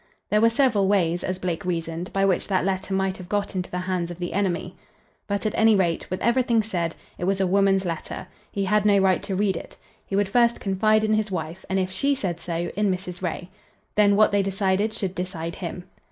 [0.31, 3.69] There were several ways, as Blake reasoned, by which that letter might have got into
[3.69, 4.75] the hands of the enemy.
[5.27, 8.25] But at any rate, with everything said, it was a woman's letter.
[8.51, 9.77] He had no right to read it.
[10.03, 13.21] He would first confide in his wife, and, if she said so, in Mrs.
[13.21, 13.51] Ray.
[13.93, 15.83] Then what they decided should decide him.